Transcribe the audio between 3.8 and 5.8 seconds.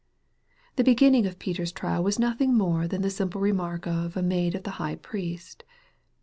of" a maid of the High Priest."